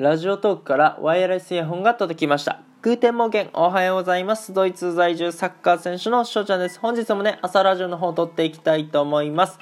[0.00, 2.62] ラジオトークからワイヤレスイヤホンが届きました。
[2.80, 4.54] グーテンモーゲン、おはようございます。
[4.54, 6.80] ドイツ在住サッカー選手のショウちゃんです。
[6.80, 9.58] 本日もね、朝ラジオの方を撮っていきたいと思います。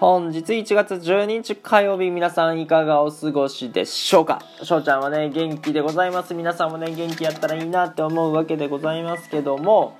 [0.00, 4.40] 本日1月12日火曜日、皆さんいかがお過ごしでしょうか？
[4.62, 6.32] ショウちゃんはね、元気でございます。
[6.32, 9.98] 皆さんもね、元気やったらいいなって思うわけでございますけども、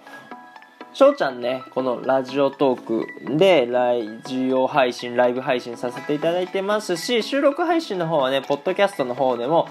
[0.95, 9.69] ショウちゃんね、このラジオトークでラジオ配信、ライブ配信させていただいてますし、収録配信の方はね、ポッドキャストの方でも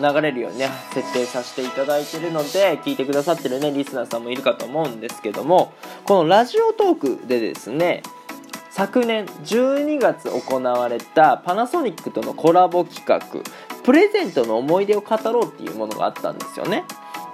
[0.00, 5.72] 流れるようにね、設定させていただいてるので、聞いてくださってるね、リスナーさんもいるかと思うんですけども、
[6.04, 8.04] このラジオトークでですね、
[8.70, 13.20] 昨年12月行われたパナソニックとのコラボ企画、
[13.82, 16.84] プレゼントの思い出を語ろうっていうものがあったんですよね。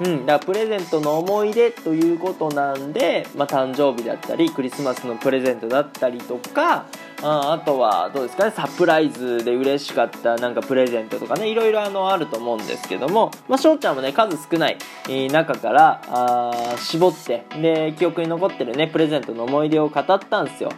[0.00, 6.86] うん、だからプレゼントの思い出ということなんで、まあ、誕生日だったりクリスマスのプレゼントだったりとか
[7.22, 20.70] ああとはどうですかねサプライズで嬉しかったなんかプレゼントとかねいろいろあのあると思うんですけども、まあ、翔ちゃんもね数少ない、え、中からあ絞ってで記憶に残ってるねプレゼントの思い出を語ったんですよ。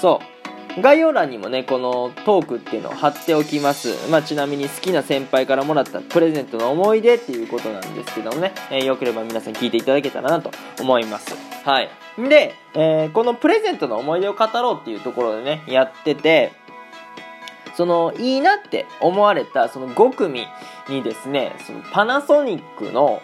[0.00, 0.33] そう。
[0.80, 4.10] 概要欄にもね、このトークっていうのを貼っておきます。
[4.10, 10.50] まあ、ちなみに好きな先輩からもらったプレゼントの思い出っていうことなんですけどもね、えー、よければ皆さん聞いていただけたらなと
[10.80, 11.36] 思います。
[11.64, 11.90] はい。
[12.28, 16.52] で、えー、このプレゼントの思い出を語ろうっていうところでね、やってて、
[17.76, 20.46] その、いいなって思われたその5組
[20.88, 23.20] にですね、そのパナソニックの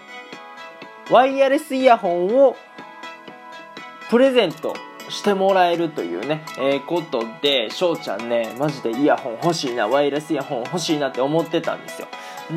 [1.10, 2.56] ワイヤレスイヤホンを
[4.10, 4.74] プレゼント
[5.11, 12.08] してもらえるというね、えー、ことで、翔ちゃんね、マジでイヤホン欲しいな、ワイヤレスイヤホン欲しいなって思ってたんですよ。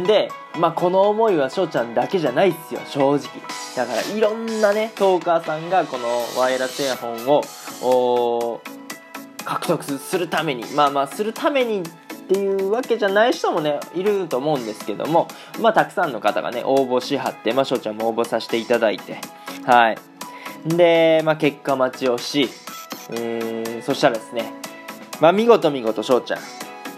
[0.06, 3.30] で、まあ、この思いは翔ちゃんだけじゃないっすよ、正直。
[3.76, 6.08] だから、いろんなね、トーカーさんがこの
[6.40, 7.28] ワイヤレスイヤホン
[7.82, 8.62] を、
[9.46, 15.28] 獲得するために、まあまあ、するためにっていうわけじゃない人もね、いると思うんですけども、
[15.60, 19.20] まあ、たくさんの方がね、応募しはって、まあ、翔ちゃんも応募させていただいて、
[19.66, 19.98] はい。
[20.66, 22.50] で、まあ、結果待ちをし、
[23.10, 24.54] うーん、そしたらですね、
[25.20, 26.40] まあ、見事見事翔ちゃん、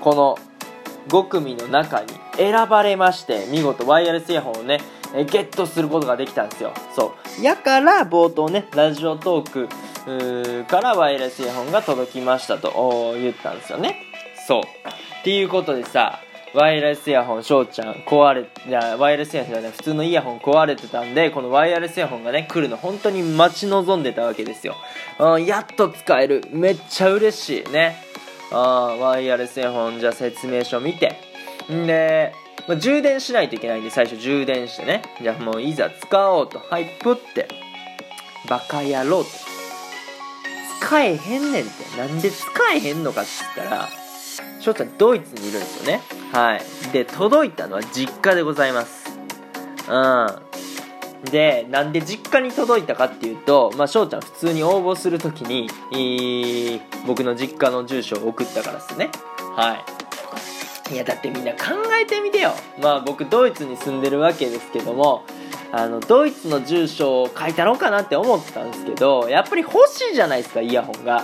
[0.01, 0.37] この
[1.07, 4.79] 5組の中に選ばれまして、見事ワイヤレスイヤホンをね、
[5.13, 6.73] ゲットすることができたんですよ。
[6.95, 7.43] そう。
[7.43, 13.97] やから冒頭ね、ラジオトークからワイヤレスイヤホンが届きましたと言ったんですよね。
[14.47, 14.61] そう。
[14.61, 16.19] っていうことでさ、
[16.55, 24.75] ワイヤレスイヤホン、翔ちゃん、壊れ、いや、ワイヤレスイヤホンじゃない、普通のイヤホン壊れてたんで、このワイヤレスイヤホンがね、来るの本当に待ち望んでたわけですよ。
[25.19, 26.45] うん、やっと使える。
[26.51, 28.01] めっちゃ嬉しいね。
[28.51, 31.19] あワイヤレスイヤホン、じゃあ説明書見て。
[31.69, 32.33] んで、
[32.69, 35.01] まあ、充電しないといけないんで、最初充電してね。
[35.21, 36.59] じゃあもういざ使おうと。
[36.69, 37.49] はい、プって。
[38.47, 39.29] バカ野郎と。
[40.79, 41.97] 使えへんねんって。
[41.97, 43.89] なんで使えへんのかって言ったら、
[44.65, 46.01] 翔ちゃんドイツにいるんですよね。
[46.33, 46.61] はい。
[46.91, 49.05] で、届いたのは実家でございます。
[49.87, 50.27] うん。
[51.29, 59.11] で、なんで実家に届いたかっていうと、まあ、翔ちゃん普通に応募するときに、えー、僕の実家の住所を送ったからですね。
[59.55, 59.85] は
[60.89, 60.93] い。
[60.93, 61.59] いや、だってみんな考
[62.01, 62.51] えてみてよ。
[62.81, 65.25] まあ、僕ドイツに住んでるわけですけども、
[65.71, 71.23] あの、ドイツの住所を書いたろうかなって思ってたんですけど、やっぱり欲しいじゃないですか、イヤホンが。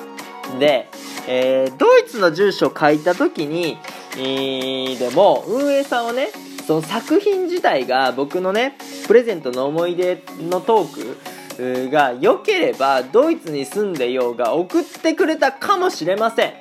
[0.59, 0.87] で、
[1.27, 3.77] えー、ドイツの住所を書いた時に、
[4.17, 6.29] えー、でも運営さんはね
[6.65, 8.77] その作品自体が僕のね
[9.07, 16.53] プレゼントの思い出のトークが良ければドイツに住んでようが送ってくれたかもしれません。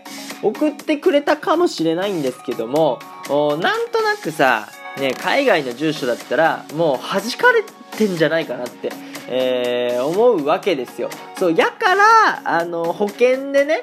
[0.42, 2.98] 送ってくれたかもしれないんですけども
[3.28, 7.62] なんとなくさ、ね、海外の住所だったらもう弾かれ
[7.96, 8.90] てんじゃないかなって、
[9.28, 11.10] えー、思うわけですよ。
[11.36, 13.82] そうやからあの保険でね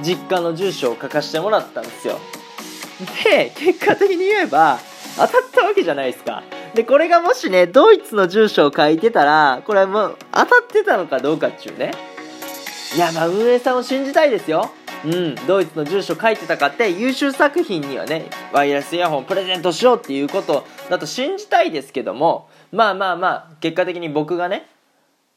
[0.00, 2.18] 実家の住所を書かせてもらったんですよ。
[3.24, 4.78] で結果的に言えば
[5.16, 6.42] 当たったわけじゃないですか。
[6.74, 11.92] でこれがもしねドイツの住所を書いてたらこれもう当たってたのかどうかっちゅうね。
[12.96, 14.70] いやまあ運営さんを信じたいですよ。
[15.04, 24.68] うんドイツの住所書いてたかって優秀作品にはねワイヤレスイヤホンプレゼントしようっていうことだと信じたいですけどもまあまあまあ結果的に僕がね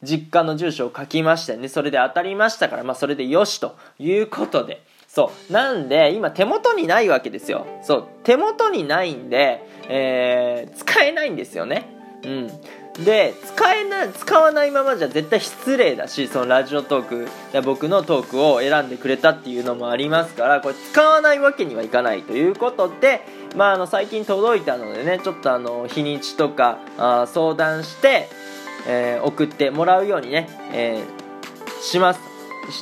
[0.06, 5.54] 実家の住所を書きましてね、それで当たりましたから、まあそれでよしということで、そう。
[5.54, 7.66] なんで、今手元にないわけですよ。
[7.82, 8.08] そう。
[8.24, 11.88] 手元にないんで、えー、使えないんですよね。
[12.24, 12.48] うん。
[13.04, 23.22] で、使えない、使わないままじゃ絶対失礼だし、そのラジオトーク、僕のトークを選んでくれたっていうのもありますから、これ使わないわけにはいかないということで、
[23.56, 28.30] まあ、あの、最近届いたのでね、ちょっとあの、日にちとか、あ相談して、
[28.88, 32.20] えー、送ってもらうようにね、えー、します。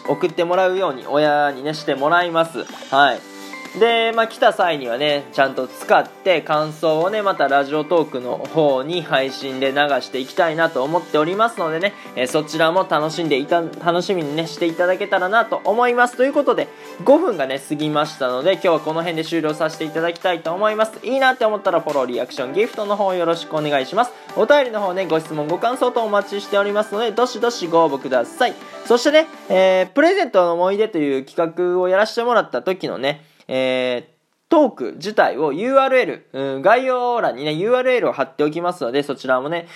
[0.08, 2.64] 送ってもらうように親にね、してもらいます。
[2.94, 3.33] はい。
[3.80, 16.16] で、まあ、来た際にはね、ちゃんと使って感想をね、またラジオトークの方に配信で流していきたいなと思っておりますのでね、えー、そちらも楽しんでいた、楽しみにね、していただけたらなと思います。
[16.16, 16.68] ということで、
[17.04, 21.00] 5分がね、過ぎましたので、今日はこの辺で終了させていただきたいと思います。
[21.02, 24.12] いいなって思ったらフォロー、リアクション、ギフトの方よろしくお願いします。
[24.36, 28.54] お便りの方ね、ご質問、ご感想とお待ちしておりますので、どしどしご応募ください。
[28.86, 34.14] そしてね、えー、プレゼントの思い出という企画をやらせてもらった時のね、えー、
[34.50, 39.68] トーク自体を URL、うん、概要欄にね、URL を貼っておきますので、そちらもね、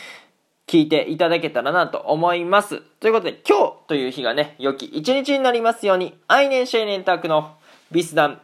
[0.68, 2.82] 聞いていただけたらなと思います。
[3.00, 7.56] ということで、今日という日がね、良き一日になりますように、アイネンシェイネンタクの
[7.92, 8.42] ビスダン、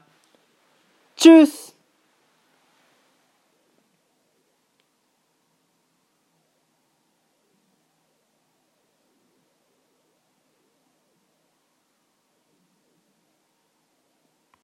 [1.17, 1.72] チュース